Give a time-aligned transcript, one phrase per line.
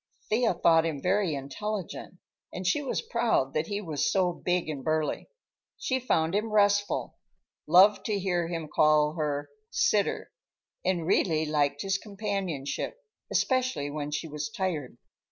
[0.31, 2.15] Thea thought him very intelligent,
[2.51, 5.29] and she was proud that he was so big and burly.
[5.77, 7.19] She found him restful,
[7.67, 10.31] loved to hear him call her "sitter,"
[10.83, 12.97] and really liked his companionship,
[13.29, 14.97] especially when she was tired.